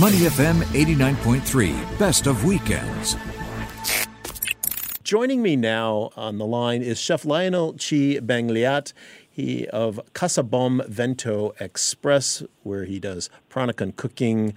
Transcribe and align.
Money 0.00 0.20
FM 0.20 0.62
89.3, 0.72 1.98
best 1.98 2.26
of 2.26 2.46
weekends. 2.46 3.14
Joining 5.04 5.42
me 5.42 5.54
now 5.54 6.08
on 6.16 6.38
the 6.38 6.46
line 6.46 6.80
is 6.80 6.98
Chef 6.98 7.26
Lionel 7.26 7.72
Chi 7.72 8.16
Bangliat. 8.18 8.94
He 9.30 9.66
of 9.68 10.00
Casa 10.14 10.42
Bom 10.42 10.80
Vento 10.88 11.52
Express, 11.60 12.42
where 12.62 12.86
he 12.86 12.98
does 12.98 13.28
Peranakan 13.50 13.94
cooking, 13.94 14.54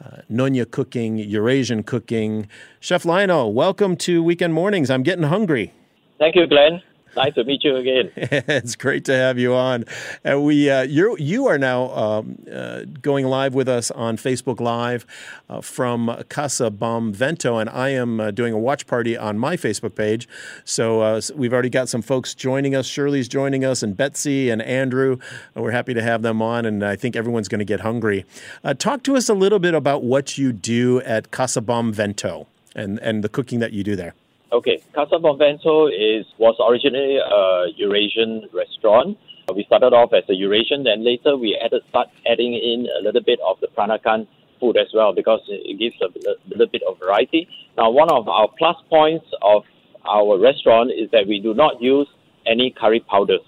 uh, 0.00 0.18
Nonya 0.30 0.70
cooking, 0.70 1.18
Eurasian 1.18 1.82
cooking. 1.82 2.46
Chef 2.78 3.04
Lionel, 3.04 3.52
welcome 3.52 3.96
to 3.96 4.22
Weekend 4.22 4.54
Mornings. 4.54 4.88
I'm 4.88 5.02
getting 5.02 5.24
hungry. 5.24 5.72
Thank 6.20 6.36
you, 6.36 6.46
Glenn. 6.46 6.80
Nice 7.26 7.34
to 7.34 7.44
meet 7.44 7.64
you 7.64 7.76
again. 7.76 8.12
it's 8.16 8.76
great 8.76 9.06
to 9.06 9.14
have 9.14 9.38
you 9.38 9.54
on. 9.54 9.86
And 10.22 10.44
we, 10.44 10.68
uh, 10.68 10.82
you 10.82 11.16
you 11.18 11.46
are 11.46 11.56
now 11.56 11.88
um, 11.96 12.36
uh, 12.52 12.82
going 13.00 13.24
live 13.24 13.54
with 13.54 13.70
us 13.70 13.90
on 13.90 14.18
Facebook 14.18 14.60
Live 14.60 15.06
uh, 15.48 15.62
from 15.62 16.22
Casa 16.28 16.70
Bom 16.70 17.14
Vento, 17.14 17.56
and 17.56 17.70
I 17.70 17.88
am 17.88 18.20
uh, 18.20 18.30
doing 18.32 18.52
a 18.52 18.58
watch 18.58 18.86
party 18.86 19.16
on 19.16 19.38
my 19.38 19.56
Facebook 19.56 19.94
page. 19.94 20.28
So 20.66 21.00
uh, 21.00 21.22
we've 21.34 21.54
already 21.54 21.70
got 21.70 21.88
some 21.88 22.02
folks 22.02 22.34
joining 22.34 22.74
us. 22.74 22.86
Shirley's 22.86 23.28
joining 23.28 23.64
us, 23.64 23.82
and 23.82 23.96
Betsy 23.96 24.50
and 24.50 24.60
Andrew. 24.60 25.16
We're 25.54 25.70
happy 25.70 25.94
to 25.94 26.02
have 26.02 26.20
them 26.20 26.42
on, 26.42 26.66
and 26.66 26.84
I 26.84 26.96
think 26.96 27.16
everyone's 27.16 27.48
going 27.48 27.60
to 27.60 27.64
get 27.64 27.80
hungry. 27.80 28.26
Uh, 28.62 28.74
talk 28.74 29.02
to 29.04 29.16
us 29.16 29.30
a 29.30 29.34
little 29.34 29.58
bit 29.58 29.72
about 29.72 30.02
what 30.04 30.36
you 30.36 30.52
do 30.52 31.00
at 31.00 31.30
Casa 31.30 31.62
Bom 31.62 31.94
Vento 31.94 32.46
and 32.74 32.98
and 32.98 33.24
the 33.24 33.30
cooking 33.30 33.58
that 33.60 33.72
you 33.72 33.82
do 33.82 33.96
there. 33.96 34.14
Okay, 34.56 34.80
Casa 34.94 35.18
Bom 35.18 35.36
Vento 35.36 35.86
is 35.88 36.24
was 36.38 36.56
originally 36.66 37.18
a 37.18 37.66
Eurasian 37.76 38.48
restaurant. 38.54 39.18
We 39.54 39.64
started 39.64 39.92
off 39.92 40.14
as 40.14 40.24
a 40.30 40.34
Eurasian, 40.34 40.82
then 40.82 41.04
later 41.04 41.36
we 41.36 41.60
added 41.62 41.82
start 41.90 42.08
adding 42.26 42.54
in 42.54 42.88
a 42.98 43.02
little 43.04 43.20
bit 43.20 43.38
of 43.46 43.60
the 43.60 43.66
Peranakan 43.66 44.26
food 44.58 44.78
as 44.78 44.88
well 44.94 45.12
because 45.12 45.40
it 45.48 45.78
gives 45.78 45.96
a, 46.00 46.06
a 46.06 46.34
little 46.48 46.68
bit 46.68 46.80
of 46.88 46.98
variety. 46.98 47.46
Now, 47.76 47.90
one 47.90 48.08
of 48.10 48.30
our 48.30 48.48
plus 48.56 48.76
points 48.88 49.26
of 49.42 49.64
our 50.08 50.38
restaurant 50.38 50.90
is 50.90 51.10
that 51.10 51.28
we 51.28 51.38
do 51.38 51.52
not 51.52 51.82
use 51.82 52.08
any 52.46 52.70
curry 52.70 53.00
powders. 53.00 53.44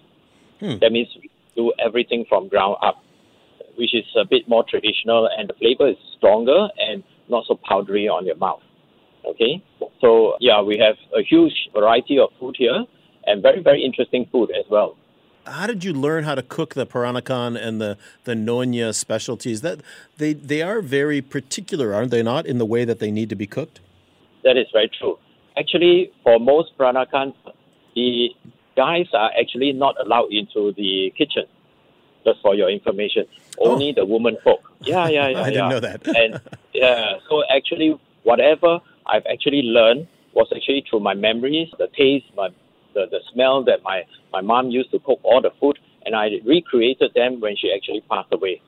Hmm. 0.60 0.76
That 0.82 0.92
means 0.92 1.08
we 1.16 1.30
do 1.56 1.72
everything 1.82 2.26
from 2.28 2.48
ground 2.48 2.76
up, 2.82 3.02
which 3.76 3.94
is 3.94 4.04
a 4.14 4.26
bit 4.26 4.46
more 4.46 4.62
traditional, 4.68 5.26
and 5.26 5.48
the 5.48 5.54
flavor 5.54 5.88
is 5.88 5.96
stronger 6.18 6.68
and 6.76 7.02
not 7.30 7.46
so 7.48 7.58
powdery 7.66 8.08
on 8.08 8.26
your 8.26 8.36
mouth. 8.36 8.60
Okay, 9.24 9.62
so 10.00 10.36
yeah, 10.40 10.60
we 10.62 10.78
have 10.78 10.96
a 11.16 11.22
huge 11.22 11.68
variety 11.72 12.18
of 12.18 12.30
food 12.38 12.56
here 12.58 12.84
and 13.26 13.42
very 13.42 13.62
very 13.62 13.84
interesting 13.84 14.26
food 14.32 14.50
as 14.50 14.64
well. 14.70 14.96
How 15.46 15.66
did 15.66 15.82
you 15.82 15.92
learn 15.92 16.24
how 16.24 16.34
to 16.34 16.42
cook 16.42 16.74
the 16.74 16.86
Peranakan 16.86 17.56
and 17.60 17.80
the 17.80 17.96
the 18.24 18.34
Nonya 18.34 18.94
specialties? 18.94 19.60
That 19.62 19.80
they 20.16 20.32
they 20.32 20.62
are 20.62 20.80
very 20.80 21.20
particular, 21.22 21.94
aren't 21.94 22.10
they? 22.10 22.22
Not 22.22 22.46
in 22.46 22.58
the 22.58 22.66
way 22.66 22.84
that 22.84 22.98
they 22.98 23.10
need 23.10 23.28
to 23.30 23.36
be 23.36 23.46
cooked. 23.46 23.80
That 24.44 24.56
is 24.56 24.66
very 24.72 24.90
true. 24.98 25.18
Actually, 25.56 26.12
for 26.22 26.38
most 26.38 26.76
Peranakan, 26.78 27.34
the 27.94 28.30
guys 28.76 29.06
are 29.12 29.30
actually 29.38 29.72
not 29.72 29.96
allowed 30.00 30.32
into 30.32 30.72
the 30.76 31.12
kitchen. 31.16 31.44
Just 32.24 32.40
for 32.42 32.54
your 32.54 32.68
information, 32.68 33.26
oh. 33.58 33.72
only 33.72 33.90
oh. 33.90 34.00
the 34.00 34.04
woman 34.04 34.36
folk. 34.44 34.60
Yeah, 34.80 35.08
yeah, 35.08 35.28
yeah. 35.28 35.38
I 35.42 35.48
yeah. 35.48 35.50
didn't 35.50 35.68
know 35.70 35.80
that. 35.80 36.06
and 36.08 36.40
yeah, 36.74 37.18
so 37.28 37.42
actually, 37.50 37.98
whatever 38.22 38.80
I've 39.08 39.26
actually 39.30 39.62
learned 39.62 40.06
was 40.34 40.48
actually 40.54 40.84
through 40.88 41.00
my 41.00 41.14
memories, 41.14 41.68
the 41.78 41.88
taste, 41.96 42.26
my 42.36 42.48
the, 42.94 43.06
the 43.10 43.20
smell 43.32 43.64
that 43.64 43.82
my, 43.82 44.04
my 44.32 44.40
mom 44.40 44.70
used 44.70 44.90
to 44.90 44.98
cook 44.98 45.20
all 45.22 45.40
the 45.40 45.50
food, 45.60 45.78
and 46.04 46.14
I 46.16 46.30
recreated 46.44 47.12
them 47.14 47.40
when 47.40 47.56
she 47.56 47.72
actually 47.74 48.02
passed 48.10 48.32
away. 48.32 48.60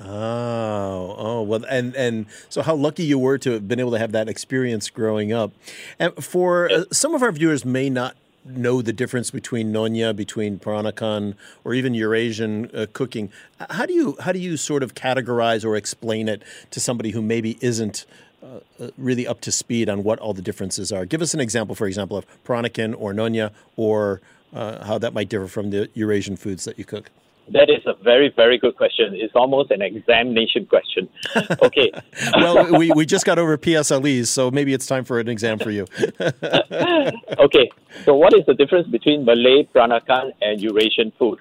Oh, 0.00 1.14
oh, 1.18 1.42
well, 1.42 1.64
and 1.68 1.94
and 1.94 2.26
so 2.48 2.62
how 2.62 2.74
lucky 2.74 3.04
you 3.04 3.18
were 3.18 3.38
to 3.38 3.52
have 3.52 3.68
been 3.68 3.78
able 3.78 3.92
to 3.92 3.98
have 3.98 4.12
that 4.12 4.28
experience 4.28 4.90
growing 4.90 5.32
up. 5.32 5.52
And 5.98 6.12
for 6.24 6.70
uh, 6.70 6.84
some 6.90 7.14
of 7.14 7.22
our 7.22 7.30
viewers 7.30 7.64
may 7.64 7.88
not 7.88 8.16
know 8.44 8.82
the 8.82 8.92
difference 8.92 9.30
between 9.30 9.72
Nonya, 9.72 10.16
between 10.16 10.58
Peranakan, 10.58 11.36
or 11.62 11.74
even 11.74 11.94
Eurasian 11.94 12.68
uh, 12.74 12.86
cooking. 12.92 13.30
How 13.70 13.86
do 13.86 13.92
you 13.92 14.16
how 14.20 14.32
do 14.32 14.40
you 14.40 14.56
sort 14.56 14.82
of 14.82 14.94
categorize 14.94 15.64
or 15.64 15.76
explain 15.76 16.28
it 16.28 16.42
to 16.70 16.80
somebody 16.80 17.10
who 17.10 17.22
maybe 17.22 17.58
isn't 17.60 18.04
uh, 18.42 18.88
really 18.98 19.26
up 19.26 19.40
to 19.42 19.52
speed 19.52 19.88
on 19.88 20.02
what 20.02 20.18
all 20.18 20.32
the 20.32 20.42
differences 20.42 20.90
are. 20.92 21.04
Give 21.06 21.22
us 21.22 21.34
an 21.34 21.40
example, 21.40 21.74
for 21.74 21.86
example, 21.86 22.16
of 22.16 22.26
Peranakan 22.44 22.94
or 22.98 23.12
Nonya, 23.12 23.52
or 23.76 24.20
uh, 24.52 24.84
how 24.84 24.98
that 24.98 25.14
might 25.14 25.28
differ 25.28 25.46
from 25.46 25.70
the 25.70 25.88
Eurasian 25.94 26.36
foods 26.36 26.64
that 26.64 26.78
you 26.78 26.84
cook. 26.84 27.10
That 27.48 27.70
is 27.70 27.84
a 27.86 27.94
very, 27.94 28.32
very 28.34 28.56
good 28.56 28.76
question. 28.76 29.14
It's 29.14 29.34
almost 29.34 29.70
an 29.70 29.82
examination 29.82 30.66
question. 30.66 31.08
Okay. 31.62 31.92
well, 32.36 32.78
we, 32.78 32.90
we 32.92 33.06
just 33.06 33.24
got 33.24 33.38
over 33.38 33.56
PSLEs, 33.56 34.26
so 34.26 34.50
maybe 34.50 34.72
it's 34.74 34.86
time 34.86 35.04
for 35.04 35.20
an 35.20 35.28
exam 35.28 35.58
for 35.58 35.70
you. 35.70 35.86
okay. 37.38 37.70
So, 38.04 38.14
what 38.14 38.32
is 38.34 38.44
the 38.46 38.54
difference 38.54 38.88
between 38.88 39.24
Malay, 39.24 39.68
Peranakan, 39.74 40.32
and 40.40 40.60
Eurasian 40.60 41.12
food? 41.18 41.38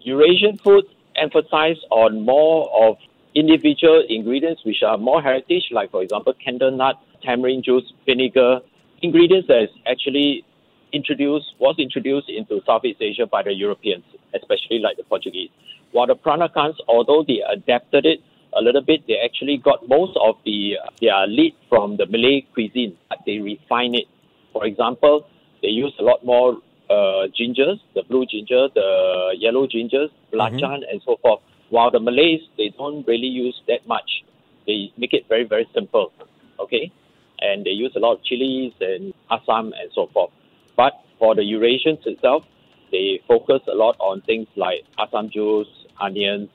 Eurasian 0.00 0.56
food 0.58 0.84
emphasize 1.16 1.76
on 1.90 2.22
more 2.24 2.70
of 2.88 2.96
individual 3.34 4.04
ingredients 4.08 4.64
which 4.64 4.82
are 4.82 4.98
more 4.98 5.22
heritage, 5.22 5.64
like 5.70 5.90
for 5.90 6.02
example, 6.02 6.34
candle 6.44 6.70
nut, 6.70 7.00
tamarind 7.22 7.64
juice, 7.64 7.92
vinegar, 8.06 8.60
ingredients 9.02 9.48
that 9.48 9.62
is 9.62 9.70
actually 9.86 10.44
introduced 10.92 11.54
was 11.58 11.76
introduced 11.78 12.28
into 12.28 12.60
Southeast 12.66 13.00
Asia 13.00 13.26
by 13.26 13.42
the 13.42 13.52
Europeans, 13.52 14.04
especially 14.34 14.78
like 14.78 14.96
the 14.96 15.04
Portuguese. 15.04 15.50
While 15.92 16.06
the 16.06 16.16
Peranakans, 16.16 16.76
although 16.88 17.24
they 17.26 17.42
adapted 17.48 18.06
it 18.06 18.20
a 18.52 18.60
little 18.60 18.82
bit, 18.82 19.06
they 19.06 19.16
actually 19.24 19.58
got 19.58 19.88
most 19.88 20.16
of 20.20 20.36
the 20.44 20.76
their 21.00 21.26
lead 21.26 21.54
from 21.68 21.96
the 21.96 22.06
Malay 22.06 22.46
cuisine, 22.52 22.96
but 23.08 23.18
they 23.26 23.38
refine 23.38 23.94
it. 23.94 24.06
For 24.52 24.66
example, 24.66 25.26
they 25.62 25.68
use 25.68 25.94
a 25.98 26.02
lot 26.02 26.24
more 26.24 26.58
uh, 26.88 27.28
gingers, 27.38 27.78
the 27.94 28.02
blue 28.08 28.26
ginger, 28.26 28.68
the 28.74 29.34
yellow 29.38 29.66
gingers, 29.66 30.10
belacan, 30.32 30.60
mm-hmm. 30.60 30.90
and 30.90 31.00
so 31.04 31.16
forth. 31.22 31.40
While 31.70 31.90
the 31.90 32.00
Malays, 32.00 32.40
they 32.56 32.72
don't 32.76 33.06
really 33.06 33.28
use 33.28 33.60
that 33.68 33.86
much. 33.86 34.24
They 34.66 34.92
make 34.98 35.12
it 35.12 35.26
very, 35.28 35.44
very 35.44 35.68
simple, 35.72 36.12
okay? 36.58 36.92
And 37.40 37.64
they 37.64 37.70
use 37.70 37.92
a 37.96 38.00
lot 38.00 38.14
of 38.14 38.24
chilies 38.24 38.72
and 38.80 39.14
asam 39.30 39.72
and 39.80 39.90
so 39.94 40.08
forth. 40.08 40.30
But 40.76 40.92
for 41.18 41.34
the 41.34 41.42
Eurasians 41.42 42.06
itself, 42.06 42.44
they 42.90 43.22
focus 43.26 43.62
a 43.68 43.74
lot 43.74 43.96
on 44.00 44.20
things 44.22 44.48
like 44.56 44.84
asam 44.98 45.30
juice, 45.30 45.68
onions, 46.00 46.48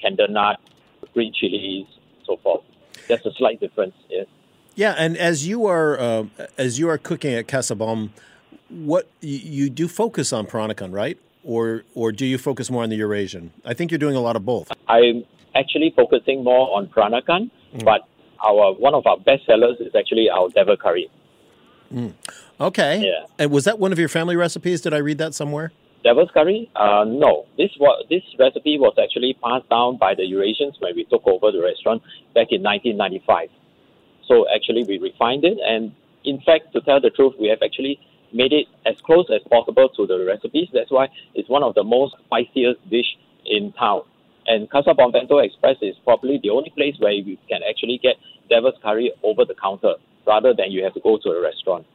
candle 0.00 0.28
nut, 0.28 0.60
green 1.14 1.32
chilies, 1.32 1.86
so 2.24 2.36
forth. 2.38 2.62
That's 3.08 3.24
a 3.24 3.32
slight 3.32 3.60
difference, 3.60 3.94
yes. 4.10 4.26
Yeah, 4.74 4.94
and 4.98 5.16
as 5.16 5.46
you 5.46 5.66
are 5.66 5.98
uh, 5.98 6.24
as 6.58 6.78
you 6.78 6.88
are 6.90 6.98
cooking 6.98 7.32
at 7.32 7.48
Casa 7.48 7.74
Bom, 7.74 8.12
what 8.68 9.08
you, 9.20 9.38
you 9.38 9.70
do 9.70 9.88
focus 9.88 10.32
on 10.32 10.46
Peranakan, 10.46 10.92
right? 10.92 11.18
Or 11.46 11.84
or 11.94 12.12
do 12.12 12.26
you 12.26 12.36
focus 12.36 12.70
more 12.70 12.82
on 12.82 12.90
the 12.90 12.96
Eurasian? 12.96 13.52
I 13.64 13.72
think 13.72 13.90
you're 13.90 13.98
doing 13.98 14.16
a 14.16 14.20
lot 14.20 14.36
of 14.36 14.44
both. 14.44 14.72
I'm 14.88 15.24
actually 15.54 15.92
focusing 15.96 16.44
more 16.44 16.76
on 16.76 16.88
Peranakan, 16.88 17.50
mm. 17.74 17.84
but 17.84 18.06
our 18.44 18.72
one 18.74 18.94
of 18.94 19.06
our 19.06 19.16
best 19.16 19.46
sellers 19.46 19.76
is 19.80 19.94
actually 19.94 20.28
our 20.28 20.48
devil 20.50 20.76
curry. 20.76 21.08
Mm. 21.92 22.14
Okay. 22.60 23.02
Yeah. 23.04 23.26
And 23.38 23.50
was 23.50 23.64
that 23.64 23.78
one 23.78 23.92
of 23.92 23.98
your 23.98 24.08
family 24.08 24.36
recipes? 24.36 24.80
Did 24.80 24.92
I 24.92 24.98
read 24.98 25.18
that 25.18 25.34
somewhere? 25.34 25.72
Devil's 26.02 26.30
curry? 26.32 26.70
Uh, 26.74 27.04
no. 27.06 27.46
This 27.56 27.70
was 27.78 28.04
this 28.10 28.22
recipe 28.38 28.78
was 28.78 28.94
actually 29.02 29.36
passed 29.42 29.68
down 29.70 29.96
by 29.98 30.14
the 30.14 30.22
Eurasians 30.22 30.80
when 30.80 30.94
we 30.96 31.04
took 31.04 31.26
over 31.26 31.52
the 31.52 31.62
restaurant 31.62 32.02
back 32.34 32.48
in 32.50 32.62
1995. 32.62 33.48
So 34.26 34.46
actually, 34.52 34.84
we 34.84 34.98
refined 34.98 35.44
it, 35.44 35.58
and 35.64 35.92
in 36.24 36.40
fact, 36.40 36.72
to 36.72 36.80
tell 36.80 37.00
the 37.00 37.10
truth, 37.10 37.34
we 37.38 37.48
have 37.48 37.62
actually 37.62 38.00
made 38.32 38.52
it 38.52 38.66
as 38.84 38.96
close 39.04 39.26
as 39.34 39.40
possible 39.50 39.88
to 39.96 40.06
the 40.06 40.24
recipes. 40.24 40.68
That's 40.72 40.90
why 40.90 41.08
it's 41.34 41.48
one 41.48 41.62
of 41.62 41.74
the 41.74 41.84
most 41.84 42.14
spiciest 42.26 42.88
dish 42.90 43.16
in 43.44 43.72
town. 43.72 44.02
And 44.46 44.70
Casa 44.70 44.94
Bom 44.94 45.12
Vento 45.12 45.38
Express 45.38 45.76
is 45.82 45.96
probably 46.04 46.38
the 46.42 46.50
only 46.50 46.70
place 46.70 46.94
where 46.98 47.12
you 47.12 47.36
can 47.48 47.60
actually 47.68 47.98
get 48.02 48.16
devil's 48.48 48.74
curry 48.82 49.12
over 49.22 49.44
the 49.44 49.54
counter 49.54 49.94
rather 50.26 50.54
than 50.54 50.70
you 50.70 50.84
have 50.84 50.94
to 50.94 51.00
go 51.00 51.18
to 51.18 51.30
a 51.30 51.42
restaurant. 51.42 51.86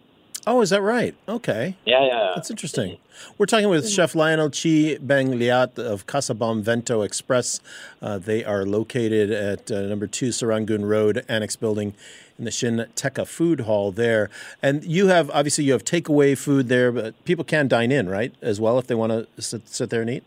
Oh, 0.48 0.62
is 0.62 0.72
that 0.72 0.82
right? 0.82 1.14
Okay. 1.30 1.76
Yeah, 1.86 2.06
yeah. 2.06 2.32
That's 2.34 2.50
interesting. 2.50 2.98
We're 3.38 3.46
talking 3.46 3.70
with 3.70 3.88
Chef 3.88 4.16
Lionel 4.16 4.50
Chi 4.50 4.98
Bang 5.00 5.34
Liat 5.34 5.78
of 5.78 6.08
Casa 6.08 6.34
Bom 6.34 6.64
Vento 6.64 7.04
Express. 7.04 7.60
Uh, 8.02 8.18
they 8.18 8.44
are 8.44 8.66
located 8.66 9.30
at 9.30 9.72
uh, 9.72 9.82
number 9.82 10.08
two 10.08 10.30
Serangoon 10.30 10.90
Road, 10.90 11.24
Annex 11.30 11.56
Building 11.56 11.94
in 12.40 12.46
the 12.46 12.52
Shin 12.52 12.88
Teka 12.96 13.28
Food 13.28 13.62
Hall 13.62 13.92
there. 13.92 14.32
And 14.64 14.84
you 14.84 15.08
have, 15.08 15.30
obviously, 15.30 15.66
you 15.66 15.74
have 15.74 15.86
takeaway 15.86 16.36
food 16.36 16.70
there, 16.70 16.92
but 16.92 17.24
people 17.24 17.46
can 17.46 17.68
dine 17.68 17.92
in, 17.92 18.10
right, 18.10 18.34
as 18.42 18.60
well, 18.60 18.80
if 18.80 18.88
they 18.88 18.96
want 18.96 19.12
to 19.12 19.42
sit, 19.42 19.70
sit 19.70 19.92
there 19.92 20.02
and 20.02 20.10
eat? 20.10 20.24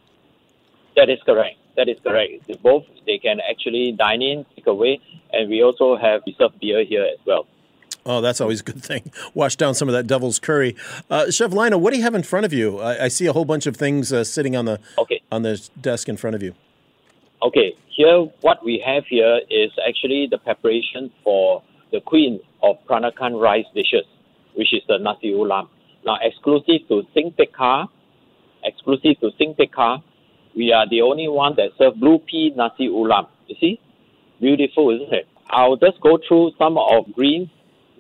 That 0.95 1.11
is 1.11 1.19
correct. 1.27 1.57
That 1.77 1.89
is 1.89 1.99
correct. 2.05 2.49
Both, 2.63 2.85
they 3.05 3.19
can 3.19 3.41
actually 3.41 3.91
dine 3.99 4.23
in, 4.23 4.47
take 4.55 4.69
away, 4.69 5.01
and 5.33 5.51
we 5.51 5.65
also 5.65 5.97
have 5.97 6.23
reserved 6.25 6.61
beer 6.61 6.85
here 6.85 7.03
as 7.03 7.19
well. 7.27 7.49
Oh, 8.07 8.21
that's 8.21 8.41
always 8.41 8.61
a 8.61 8.65
good 8.65 8.83
thing. 8.83 9.11
Wash 9.33 9.57
down 9.57 9.75
some 9.75 9.89
of 9.89 9.95
that 9.95 10.07
devil's 10.07 10.39
curry. 10.39 10.77
Uh, 11.09 11.31
Chef 11.31 11.53
Lionel, 11.53 11.81
what 11.81 11.93
do 11.93 11.97
you 11.97 12.03
have 12.03 12.15
in 12.15 12.23
front 12.23 12.45
of 12.45 12.53
you? 12.53 12.79
I, 12.79 13.05
I 13.05 13.09
see 13.09 13.27
a 13.27 13.33
whole 13.33 13.47
bunch 13.47 13.67
of 13.67 13.77
things 13.77 14.13
uh, 14.13 14.25
sitting 14.25 14.55
on 14.57 14.67
the 14.67 14.79
okay. 14.99 15.23
on 15.33 15.43
the 15.43 15.69
desk 15.81 16.09
in 16.09 16.17
front 16.17 16.37
of 16.37 16.43
you. 16.43 16.55
Okay, 17.43 17.75
here 17.89 18.21
what 18.43 18.65
we 18.65 18.83
have 18.85 19.05
here 19.07 19.41
is 19.51 19.71
actually 19.89 20.29
the 20.31 20.39
preparation 20.39 21.11
for 21.23 21.63
the 21.93 22.01
queen 22.01 22.41
of 22.63 22.77
Peranakan 22.87 23.41
rice 23.41 23.67
dishes, 23.75 24.05
which 24.55 24.73
is 24.75 24.83
the 24.89 24.99
nasi 24.99 25.33
ulam. 25.33 25.69
Now, 26.05 26.19
exclusive 26.21 26.87
to 26.89 27.05
Sing 27.15 27.35
Tekka, 27.39 27.89
exclusive 28.63 29.19
to 29.21 29.31
Sing 29.39 29.55
Tekka, 29.55 30.03
we 30.55 30.73
are 30.73 30.89
the 30.89 31.01
only 31.01 31.29
one 31.29 31.55
that 31.57 31.71
serve 31.79 31.97
blue 31.97 32.19
pea 32.19 32.53
nasi 32.55 32.89
ulam. 32.89 33.29
You 33.47 33.57
see, 33.61 33.81
beautiful, 34.41 34.91
isn't 34.91 35.13
it? 35.13 35.27
I'll 35.51 35.77
just 35.77 36.01
go 36.01 36.19
through 36.27 36.53
some 36.59 36.77
of 36.77 37.13
greens 37.15 37.49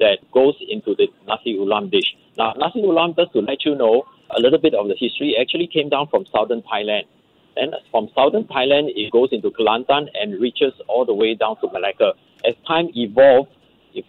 that 0.00 0.18
goes 0.32 0.54
into 0.68 0.94
the 0.94 1.08
nasi 1.26 1.56
ulam 1.56 1.90
dish. 1.90 2.16
Now, 2.36 2.52
nasi 2.56 2.82
ulam, 2.82 3.16
just 3.16 3.32
to 3.32 3.40
let 3.40 3.64
you 3.64 3.74
know 3.74 4.04
a 4.30 4.40
little 4.40 4.58
bit 4.58 4.74
of 4.74 4.88
the 4.88 4.96
history, 4.98 5.36
actually 5.40 5.66
came 5.66 5.88
down 5.88 6.08
from 6.08 6.24
southern 6.32 6.62
Thailand. 6.62 7.04
And 7.56 7.74
from 7.90 8.08
southern 8.14 8.44
Thailand, 8.44 8.90
it 8.96 9.12
goes 9.12 9.28
into 9.30 9.50
Kelantan 9.50 10.08
and 10.14 10.40
reaches 10.40 10.72
all 10.88 11.04
the 11.04 11.14
way 11.14 11.34
down 11.34 11.60
to 11.60 11.68
Malacca. 11.72 12.14
As 12.44 12.54
time 12.66 12.88
evolved, 12.94 13.50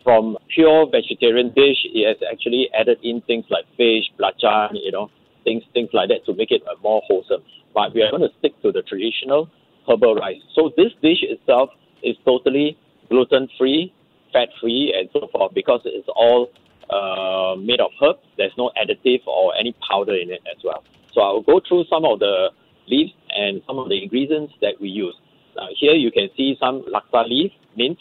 from 0.03 0.37
pure 0.47 0.89
vegetarian 0.89 1.49
dish, 1.49 1.77
it 1.93 2.07
has 2.07 2.17
actually 2.31 2.69
added 2.73 2.97
in 3.03 3.21
things 3.21 3.45
like 3.49 3.65
fish, 3.77 4.05
belacan, 4.19 4.71
you 4.73 4.91
know, 4.91 5.11
things 5.43 5.63
things 5.73 5.89
like 5.93 6.09
that 6.09 6.25
to 6.25 6.33
make 6.33 6.49
it 6.49 6.63
more 6.81 7.01
wholesome. 7.07 7.43
But 7.73 7.93
we 7.93 8.01
are 8.01 8.09
going 8.09 8.23
to 8.23 8.35
stick 8.39 8.59
to 8.63 8.71
the 8.71 8.81
traditional 8.81 9.49
herbal 9.87 10.15
rice. 10.15 10.41
So 10.55 10.71
this 10.75 10.91
dish 11.03 11.21
itself 11.21 11.69
is 12.01 12.15
totally 12.25 12.77
gluten 13.09 13.47
free, 13.57 13.93
fat 14.35 14.49
free, 14.59 14.93
and 14.95 15.09
so 15.13 15.27
forth 15.31 15.53
because 15.53 15.81
it's 15.85 16.09
all 16.09 16.51
uh, 16.89 17.55
made 17.55 17.79
of 17.79 17.91
herbs. 18.01 18.19
There's 18.37 18.55
no 18.57 18.71
additive 18.75 19.25
or 19.25 19.55
any 19.55 19.73
powder 19.87 20.15
in 20.15 20.29
it 20.29 20.41
as 20.51 20.61
well. 20.63 20.83
So 21.13 21.21
I'll 21.21 21.41
go 21.41 21.61
through 21.65 21.85
some 21.89 22.03
of 22.03 22.19
the 22.19 22.49
leaves 22.87 23.13
and 23.29 23.61
some 23.65 23.79
of 23.79 23.87
the 23.89 24.03
ingredients 24.03 24.53
that 24.61 24.75
we 24.81 24.89
use. 24.89 25.15
Uh, 25.57 25.67
here 25.79 25.93
you 25.93 26.11
can 26.11 26.27
see 26.35 26.57
some 26.59 26.83
laksa 26.83 27.27
leaf, 27.27 27.51
mint, 27.77 27.97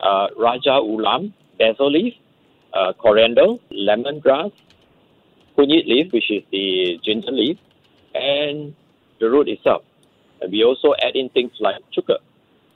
uh, 0.00 0.28
raja 0.38 0.80
ulam, 0.80 1.32
basil 1.58 1.90
leaf, 1.90 2.14
uh, 2.72 2.92
coriander, 2.94 3.48
lemongrass, 3.70 4.52
kunyit 5.56 5.86
leaf, 5.86 6.12
which 6.12 6.30
is 6.30 6.42
the 6.50 6.98
ginger 7.04 7.30
leaf, 7.30 7.58
and 8.14 8.74
the 9.20 9.30
root 9.30 9.48
itself. 9.48 9.82
And 10.40 10.50
we 10.50 10.64
also 10.64 10.94
add 11.02 11.14
in 11.14 11.28
things 11.28 11.52
like 11.60 11.76
chuka, 11.96 12.18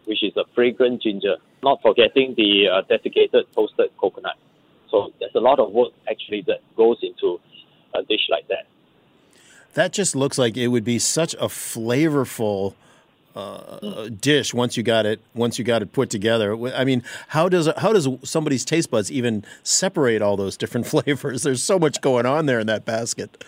which 0.05 0.23
is 0.23 0.37
a 0.37 0.45
fragrant 0.55 1.03
ginger, 1.03 1.37
not 1.63 1.81
forgetting 1.83 2.35
the 2.37 2.69
uh, 2.69 2.83
desiccated 2.83 3.47
toasted 3.55 3.91
coconut. 3.99 4.37
So 4.91 5.13
there's 5.19 5.35
a 5.35 5.41
lot 5.41 5.59
of 5.59 5.73
work 5.73 5.93
actually 6.11 6.43
that 6.47 6.61
goes 6.77 6.99
into 7.03 7.41
a 7.95 8.03
dish 8.03 8.29
like 8.31 8.49
that. 8.49 8.67
That 9.75 9.93
just 9.93 10.17
looks 10.17 10.39
like 10.39 10.57
it 10.57 10.69
would 10.69 10.85
be 10.85 10.99
such 10.99 11.35
a 11.35 11.47
flavorful 11.47 12.75
uh, 13.37 14.09
dish 14.09 14.53
once 14.53 14.77
you 14.77 14.83
got 14.83 15.07
it 15.07 15.21
once 15.35 15.59
you 15.59 15.65
got 15.65 15.83
it 15.83 15.93
put 15.93 16.11
together. 16.11 16.57
I 16.75 16.85
mean, 16.85 17.05
how 17.29 17.49
does 17.49 17.69
how 17.77 17.93
does 17.93 18.09
somebody's 18.25 18.65
taste 18.65 18.91
buds 18.91 19.13
even 19.13 19.45
separate 19.63 20.23
all 20.23 20.37
those 20.37 20.57
different 20.57 20.87
flavors? 20.93 21.43
There's 21.43 21.63
so 21.63 21.79
much 21.79 22.01
going 22.01 22.27
on 22.27 22.47
there 22.47 22.59
in 22.59 22.67
that 22.67 22.85
basket. 22.85 23.45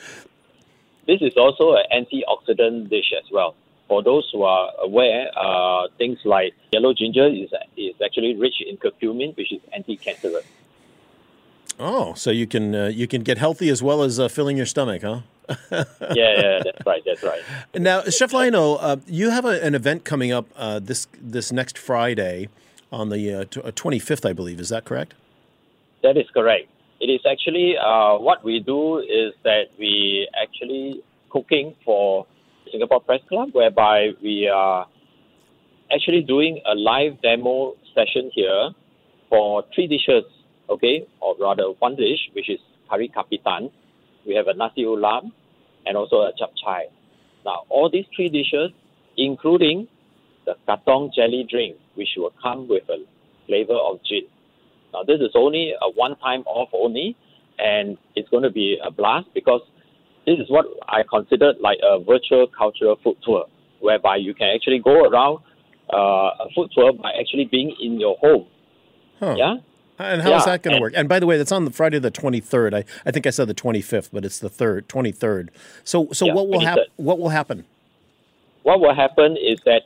This 1.07 1.23
is 1.23 1.33
also 1.37 1.75
an 1.75 1.85
antioxidant 1.93 2.89
dish 2.89 3.13
as 3.19 3.29
well. 3.33 3.57
For 3.91 4.05
those 4.05 4.31
who 4.33 4.45
are 4.45 4.71
aware, 4.81 5.37
uh, 5.37 5.89
things 5.99 6.21
like 6.25 6.55
yellow 6.73 6.95
ginger 6.95 7.27
is 7.27 7.51
is 7.77 7.97
actually 8.01 8.37
rich 8.37 8.63
in 8.65 8.77
curcumin, 8.77 9.37
which 9.37 9.53
is 9.53 9.61
anti-cancerous. 9.75 10.45
Oh, 11.81 12.15
so 12.15 12.31
you 12.31 12.47
can 12.47 12.73
uh, 12.73 12.87
you 12.87 13.09
can 13.09 13.23
get 13.25 13.39
healthy 13.39 13.69
as 13.69 13.83
well 13.83 14.05
as 14.05 14.21
uh, 14.21 14.29
filling 14.29 14.57
your 14.57 14.67
stomach, 14.67 15.03
huh? 15.03 15.23
yeah, 15.73 15.85
yeah, 16.15 16.61
that's 16.63 16.87
right, 16.87 17.03
that's 17.05 17.25
right. 17.25 17.43
Now, 17.75 18.05
Chef 18.05 18.33
Lionel, 18.33 18.79
uh, 18.81 18.99
you 19.09 19.31
have 19.31 19.45
a, 19.45 19.61
an 19.61 19.75
event 19.75 20.05
coming 20.05 20.31
up 20.31 20.47
uh, 20.55 20.79
this 20.79 21.09
this 21.21 21.51
next 21.51 21.77
Friday 21.77 22.49
on 22.93 23.09
the 23.09 23.45
twenty 23.75 23.99
uh, 23.99 24.05
fifth, 24.05 24.25
I 24.25 24.33
believe. 24.33 24.61
Is 24.61 24.69
that 24.69 24.85
correct? 24.85 25.15
That 26.05 26.17
is 26.17 26.31
correct. 26.33 26.69
It 27.01 27.11
is 27.11 27.23
actually 27.29 27.77
uh, 27.77 28.19
what 28.19 28.45
we 28.45 28.61
do 28.61 28.99
is 28.99 29.35
that 29.43 29.65
we 29.81 30.29
actually 30.41 31.03
cooking 31.29 31.75
for 31.85 32.27
Singapore 32.71 33.01
Press 33.01 33.21
Club, 33.29 33.51
whereby 33.53 34.11
we 34.23 34.49
are 34.49 34.87
actually 35.93 36.23
doing 36.23 36.61
a 36.67 36.75
live 36.75 37.21
demo 37.23 37.75
session 37.95 38.31
here 38.35 38.71
for 39.29 39.65
three 39.75 39.87
dishes, 39.87 40.25
okay, 40.69 41.07
or 41.21 41.37
rather 41.41 41.65
one 41.79 41.97
dish, 41.97 42.19
which 42.35 42.49
is 42.49 42.59
curry 42.89 43.09
kapitan. 43.09 43.71
We 44.27 44.35
have 44.35 44.49
a 44.49 44.55
nasi 44.55 44.85
ulam, 44.85 45.33
and 45.87 45.97
also 45.97 46.23
a 46.23 46.33
chap 46.39 46.51
chai. 46.63 46.85
Now, 47.45 47.65
all 47.69 47.91
these 47.91 48.05
three 48.15 48.29
dishes, 48.29 48.71
including 49.17 49.89
the 50.47 50.55
katong 50.69 51.13
jelly 51.15 51.47
drink, 51.49 51.77
which 51.95 52.09
will 52.17 52.33
come 52.43 52.69
with 52.69 52.85
a 52.89 53.05
flavor 53.47 53.75
of 53.75 54.01
gin. 54.05 54.23
Now, 54.93 55.05
this 55.05 55.21
is 55.21 55.31
only 55.35 55.73
a 55.81 55.91
one-time 55.91 56.43
off 56.43 56.69
only, 56.73 57.17
and 57.59 57.97
it's 58.17 58.29
going 58.29 58.43
to 58.43 58.51
be 58.51 58.79
a 58.85 58.91
blast 58.91 59.29
because 59.35 59.63
this 60.27 60.39
is 60.39 60.49
what 60.49 60.67
I 60.89 61.03
consider 61.09 61.55
like 61.61 61.79
a 61.83 61.99
virtual 61.99 62.47
cultural 62.47 62.97
food 63.03 63.17
tour, 63.23 63.47
whereby 63.81 64.17
you 64.17 64.35
can 64.35 64.49
actually 64.55 64.79
go 64.79 65.05
around 65.05 65.39
uh, 65.93 66.45
a 66.45 66.49
food 66.55 66.71
tour 66.75 66.93
by 66.93 67.13
actually 67.19 67.47
being 67.47 67.75
in 67.81 67.99
your 67.99 68.17
home. 68.19 68.47
Huh. 69.19 69.35
Yeah, 69.37 69.57
and 69.99 70.23
how 70.23 70.31
yeah, 70.31 70.39
is 70.39 70.45
that 70.45 70.63
going 70.63 70.77
to 70.77 70.81
work? 70.81 70.95
And 70.97 71.09
by 71.09 71.19
the 71.21 71.27
way, 71.27 71.37
that's 71.37 71.53
on 71.53 71.65
the 71.65 71.71
Friday 71.71 71.99
the 71.99 72.11
twenty 72.11 72.41
third. 72.41 72.75
I, 72.75 72.85
I 73.05 73.11
think 73.11 73.27
I 73.27 73.31
said 73.31 73.49
the 73.49 73.55
twenty 73.55 73.83
fifth, 73.83 74.11
but 74.13 74.25
it's 74.25 74.39
the 74.39 74.49
third 74.49 74.89
twenty 74.89 75.13
third. 75.13 75.51
So 75.85 76.09
so 76.13 76.27
yeah, 76.27 76.35
what 76.35 76.49
will 76.49 76.61
happen? 76.61 76.85
What 76.97 77.19
will 77.19 77.29
happen? 77.31 77.65
What 78.63 78.81
will 78.81 78.95
happen 78.95 79.37
is 79.37 79.61
that 79.65 79.83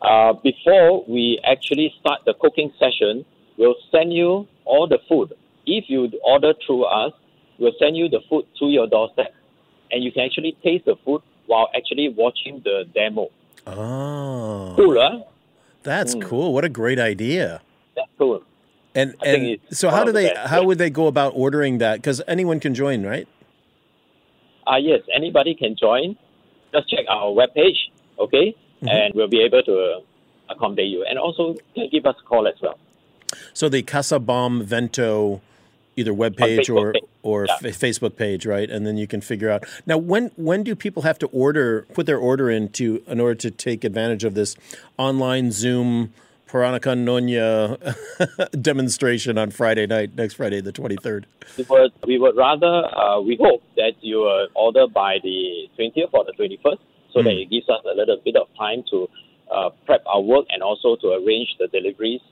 uh, 0.00 0.32
before 0.32 1.04
we 1.06 1.40
actually 1.44 1.94
start 2.00 2.20
the 2.24 2.34
cooking 2.34 2.72
session, 2.78 3.24
we'll 3.56 3.76
send 3.90 4.12
you 4.12 4.48
all 4.64 4.86
the 4.88 4.98
food. 5.08 5.32
If 5.66 5.84
you 5.88 6.10
order 6.24 6.54
through 6.66 6.84
us, 6.84 7.12
we'll 7.58 7.74
send 7.78 7.96
you 7.96 8.08
the 8.08 8.20
food 8.28 8.46
to 8.58 8.66
your 8.66 8.86
doorstep, 8.86 9.34
and 9.92 10.02
you 10.02 10.10
can 10.10 10.24
actually 10.24 10.56
taste 10.62 10.86
the 10.86 10.96
food 11.04 11.22
while 11.46 11.68
actually 11.76 12.08
watching 12.08 12.60
the 12.64 12.88
demo. 12.94 13.28
Oh, 13.66 14.72
cool, 14.76 15.00
huh? 15.00 15.20
That's 15.82 16.14
mm. 16.14 16.22
cool. 16.22 16.52
What 16.52 16.64
a 16.64 16.68
great 16.68 16.98
idea. 16.98 17.60
That's 17.94 18.08
cool. 18.18 18.42
And 18.94 19.14
and 19.24 19.58
so 19.70 19.90
how 19.90 20.04
do 20.04 20.12
they 20.12 20.32
best. 20.32 20.48
how 20.48 20.64
would 20.64 20.78
they 20.78 20.90
go 20.90 21.06
about 21.06 21.32
ordering 21.34 21.78
that? 21.78 21.96
Because 21.96 22.20
anyone 22.26 22.60
can 22.60 22.74
join, 22.74 23.04
right? 23.04 23.28
Uh, 24.66 24.76
yes, 24.76 25.00
anybody 25.14 25.54
can 25.54 25.76
join. 25.76 26.16
Just 26.72 26.88
check 26.88 27.04
our 27.08 27.30
webpage, 27.30 27.90
okay, 28.18 28.54
mm-hmm. 28.54 28.88
and 28.88 29.14
we'll 29.14 29.28
be 29.28 29.42
able 29.42 29.62
to 29.62 29.76
uh, 29.76 30.54
accommodate 30.54 30.88
you. 30.88 31.04
And 31.08 31.18
also 31.18 31.56
give 31.90 32.06
us 32.06 32.16
a 32.20 32.24
call 32.24 32.46
as 32.46 32.54
well. 32.62 32.78
So 33.54 33.68
the 33.68 33.82
Casa 33.82 34.18
Bom 34.18 34.62
Vento 34.62 35.40
either 35.96 36.14
web 36.14 36.36
page 36.36 36.70
or 36.70 36.94
or 37.22 37.46
yeah. 37.46 37.54
f- 37.54 37.78
Facebook 37.78 38.16
page, 38.16 38.46
right? 38.46 38.68
And 38.70 38.86
then 38.86 38.96
you 38.96 39.06
can 39.06 39.20
figure 39.20 39.50
out 39.50 39.64
now 39.86 39.98
when 39.98 40.30
when 40.36 40.62
do 40.62 40.74
people 40.74 41.02
have 41.02 41.18
to 41.20 41.26
order 41.28 41.86
put 41.92 42.06
their 42.06 42.18
order 42.18 42.50
in 42.50 42.68
to 42.70 43.02
in 43.06 43.20
order 43.20 43.34
to 43.36 43.50
take 43.50 43.84
advantage 43.84 44.24
of 44.24 44.34
this 44.34 44.56
online 44.98 45.52
Zoom 45.52 46.12
Peranakan 46.52 47.04
Nonya 47.06 47.96
demonstration 48.62 49.38
on 49.38 49.50
Friday 49.50 49.86
night, 49.86 50.14
next 50.14 50.34
Friday, 50.34 50.60
the 50.60 50.72
23rd? 50.72 51.24
We 51.56 51.64
would, 51.70 51.92
we 52.06 52.18
would 52.18 52.36
rather, 52.36 52.84
uh, 52.94 53.20
we 53.22 53.38
hope 53.40 53.62
that 53.76 53.92
you 54.02 54.28
order 54.54 54.86
by 54.86 55.16
the 55.22 55.70
20th 55.78 56.12
or 56.12 56.26
the 56.26 56.34
21st 56.38 56.78
so 57.12 57.20
mm. 57.20 57.24
that 57.24 57.32
it 57.32 57.50
gives 57.50 57.68
us 57.70 57.80
a 57.90 57.96
little 57.96 58.18
bit 58.22 58.36
of 58.36 58.48
time 58.58 58.84
to 58.90 59.08
uh, 59.50 59.70
prep 59.86 60.02
our 60.06 60.20
work 60.20 60.44
and 60.50 60.62
also 60.62 60.96
to 60.96 61.12
arrange 61.12 61.56
the 61.58 61.68
deliveries 61.68 62.20
to 62.20 62.31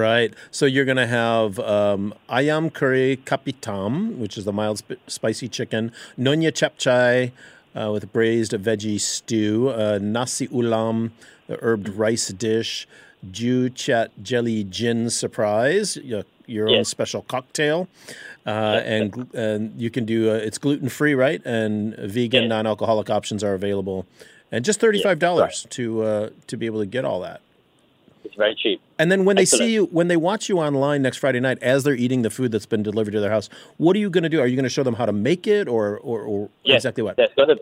Right. 0.00 0.34
So 0.50 0.64
you're 0.66 0.86
going 0.86 0.96
to 0.96 1.06
have 1.06 1.58
um, 1.58 2.14
ayam 2.28 2.72
curry 2.72 3.20
kapitan, 3.24 4.16
which 4.16 4.38
is 4.38 4.44
the 4.44 4.52
mild 4.52 4.78
sp- 4.80 5.02
spicy 5.06 5.48
chicken, 5.48 5.92
nonya 6.18 6.52
chapchai 6.52 7.32
uh, 7.74 7.92
with 7.92 8.12
braised 8.12 8.52
veggie 8.52 9.00
stew, 9.00 9.68
uh, 9.68 9.98
nasi 10.00 10.48
ulam, 10.48 11.10
the 11.46 11.56
herbed 11.58 11.96
rice 11.96 12.28
dish, 12.28 12.88
Ju 13.30 13.68
Chat 13.68 14.10
Jelly 14.22 14.64
Gin 14.64 15.10
Surprise, 15.10 15.96
your, 15.98 16.24
your 16.46 16.68
yes. 16.68 16.78
own 16.78 16.84
special 16.84 17.22
cocktail. 17.22 17.88
Uh, 18.46 18.80
and 18.84 19.28
and 19.34 19.80
you 19.80 19.90
can 19.90 20.06
do 20.06 20.30
uh, 20.30 20.34
it's 20.34 20.56
gluten 20.56 20.88
free, 20.88 21.14
right? 21.14 21.44
And 21.44 21.94
vegan, 21.96 22.48
non 22.48 22.66
alcoholic 22.66 23.10
options 23.10 23.44
are 23.44 23.52
available, 23.52 24.06
and 24.50 24.64
just 24.64 24.80
thirty 24.80 25.02
five 25.02 25.18
dollars 25.18 25.62
yes, 25.64 25.74
to 25.74 26.02
uh, 26.02 26.30
to 26.46 26.56
be 26.56 26.64
able 26.64 26.80
to 26.80 26.86
get 26.86 27.04
all 27.04 27.20
that. 27.20 27.42
It's 28.24 28.34
very 28.34 28.54
cheap. 28.54 28.80
And 28.98 29.10
then 29.10 29.24
when 29.24 29.38
Excellent. 29.38 29.60
they 29.60 29.66
see 29.66 29.74
you, 29.74 29.84
when 29.86 30.08
they 30.08 30.16
watch 30.16 30.48
you 30.48 30.58
online 30.58 31.02
next 31.02 31.18
Friday 31.18 31.40
night, 31.40 31.58
as 31.62 31.84
they're 31.84 31.94
eating 31.94 32.22
the 32.22 32.30
food 32.30 32.52
that's 32.52 32.66
been 32.66 32.82
delivered 32.82 33.12
to 33.12 33.20
their 33.20 33.30
house, 33.30 33.48
what 33.78 33.96
are 33.96 33.98
you 33.98 34.10
going 34.10 34.22
to 34.24 34.28
do? 34.28 34.40
Are 34.40 34.46
you 34.46 34.56
going 34.56 34.64
to 34.64 34.70
show 34.70 34.82
them 34.82 34.94
how 34.94 35.06
to 35.06 35.12
make 35.12 35.46
it, 35.46 35.68
or 35.68 35.98
or, 35.98 36.22
or 36.22 36.48
yes, 36.64 36.76
exactly 36.76 37.02
what? 37.02 37.16
There's 37.16 37.34
going 37.36 37.48
to 37.48 37.58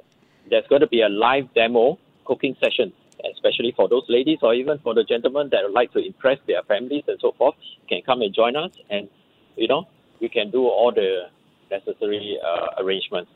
there's 0.50 0.66
going 0.68 0.80
to 0.80 0.88
be 0.88 1.02
a 1.02 1.08
live 1.08 1.52
demo 1.54 1.98
cooking 2.24 2.56
session 2.62 2.92
especially 3.34 3.72
for 3.76 3.88
those 3.88 4.04
ladies 4.08 4.38
or 4.42 4.54
even 4.54 4.78
for 4.78 4.94
the 4.94 5.04
gentlemen 5.04 5.48
that 5.50 5.62
would 5.64 5.72
like 5.72 5.92
to 5.92 5.98
impress 5.98 6.38
their 6.46 6.62
families 6.62 7.04
and 7.08 7.18
so 7.20 7.32
forth, 7.32 7.54
can 7.88 8.00
come 8.02 8.22
and 8.22 8.34
join 8.34 8.56
us, 8.56 8.72
and 8.90 9.08
you 9.56 9.68
know 9.68 9.86
we 10.20 10.28
can 10.28 10.50
do 10.50 10.66
all 10.66 10.92
the 10.92 11.28
necessary 11.70 12.38
uh, 12.44 12.82
arrangements. 12.82 13.30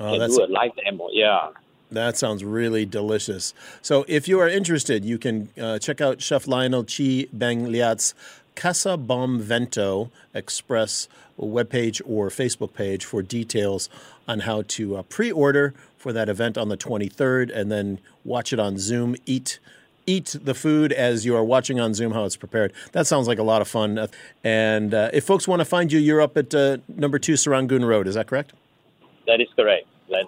Oh, 0.00 0.18
can 0.18 0.28
do 0.28 0.44
a 0.44 0.46
live 0.46 0.72
demo, 0.82 1.08
yeah. 1.12 1.48
That 1.92 2.16
sounds 2.16 2.42
really 2.42 2.86
delicious. 2.86 3.52
So, 3.82 4.04
if 4.08 4.26
you 4.26 4.40
are 4.40 4.48
interested, 4.48 5.04
you 5.04 5.18
can 5.18 5.50
uh, 5.60 5.78
check 5.78 6.00
out 6.00 6.22
Chef 6.22 6.46
Lionel 6.46 6.84
Chi 6.84 7.26
Bang 7.32 7.66
Liat's 7.66 8.14
Casa 8.54 8.96
Bom 8.96 9.40
Vento 9.40 10.10
Express 10.34 11.08
webpage 11.38 12.00
or 12.06 12.28
Facebook 12.28 12.74
page 12.74 13.04
for 13.04 13.22
details 13.22 13.88
on 14.28 14.40
how 14.40 14.62
to 14.68 14.96
uh, 14.96 15.02
pre 15.02 15.30
order 15.30 15.74
for 15.98 16.12
that 16.12 16.28
event 16.28 16.56
on 16.56 16.68
the 16.68 16.76
23rd 16.76 17.54
and 17.54 17.70
then 17.70 17.98
watch 18.24 18.52
it 18.52 18.58
on 18.58 18.78
Zoom. 18.78 19.16
Eat 19.26 19.58
eat 20.04 20.34
the 20.42 20.54
food 20.54 20.92
as 20.92 21.24
you 21.24 21.36
are 21.36 21.44
watching 21.44 21.78
on 21.78 21.94
Zoom 21.94 22.12
how 22.12 22.24
it's 22.24 22.36
prepared. 22.36 22.72
That 22.90 23.06
sounds 23.06 23.28
like 23.28 23.38
a 23.38 23.42
lot 23.42 23.62
of 23.62 23.68
fun. 23.68 24.08
And 24.42 24.94
uh, 24.94 25.10
if 25.12 25.24
folks 25.24 25.46
want 25.46 25.60
to 25.60 25.64
find 25.64 25.92
you, 25.92 26.00
you're 26.00 26.20
up 26.20 26.36
at 26.36 26.54
uh, 26.54 26.78
number 26.88 27.18
two 27.18 27.34
Serangoon 27.34 27.86
Road. 27.86 28.08
Is 28.08 28.14
that 28.16 28.26
correct? 28.26 28.52
That 29.26 29.40
is 29.40 29.48
correct, 29.54 29.86
Glenn. 30.08 30.24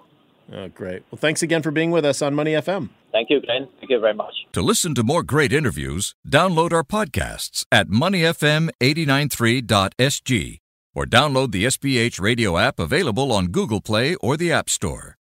Oh, 0.55 0.69
great. 0.69 1.03
Well, 1.11 1.19
thanks 1.19 1.43
again 1.43 1.63
for 1.63 1.73
being 1.73 1.91
with 1.91 2.05
us 2.05 2.23
on 2.23 2.35
Money 2.35 2.53
FM. 2.53 2.91
Thank 3.11 3.31
you, 3.31 3.41
Glenn. 3.41 3.67
Thank 3.81 3.91
you 3.91 3.99
very 3.99 4.15
much. 4.15 4.35
To 4.53 4.63
listen 4.63 4.95
to 4.95 5.03
more 5.03 5.25
great 5.25 5.53
interviews, 5.53 6.15
download 6.29 6.73
our 6.73 6.85
podcasts 6.85 7.67
at 7.73 7.89
moneyfm893.sg 7.89 10.61
or 10.95 11.07
download 11.07 11.51
the 11.51 11.65
SPH 11.65 12.21
radio 12.21 12.57
app 12.57 12.79
available 12.79 13.33
on 13.33 13.49
Google 13.49 13.81
Play 13.81 14.15
or 14.17 14.37
the 14.37 14.53
App 14.53 14.71
Store. 14.71 15.17